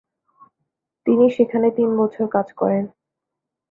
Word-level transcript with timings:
তিনি 1.05 1.25
সেখানে 1.29 1.67
তিন 1.77 1.89
বছর 1.97 2.25
কাজ 2.27 2.47
করেন। 2.53 2.83